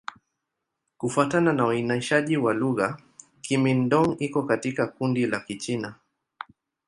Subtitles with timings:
[0.97, 2.97] Kufuatana na uainishaji wa lugha,
[3.41, 5.95] Kimin-Dong iko katika kundi la Kichina.